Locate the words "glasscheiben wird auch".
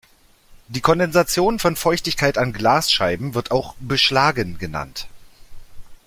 2.53-3.75